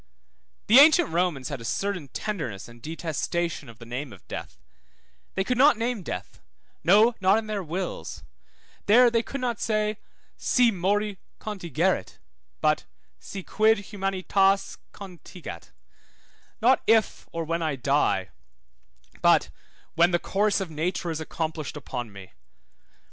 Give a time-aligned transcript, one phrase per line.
[0.65, 4.57] The ancient Romans had a certain tenderness and detestation of the name of death;
[5.35, 6.39] they could not name death,
[6.83, 8.23] no, not in their wills;
[8.87, 9.97] there they could not say,
[10.37, 12.17] Si mori contigerit,
[12.61, 12.85] but
[13.19, 15.69] si quid humanitas contingat,
[16.63, 18.31] not if or when I die,
[19.21, 19.51] but
[19.93, 22.33] when the course of nature is accomplished upon me.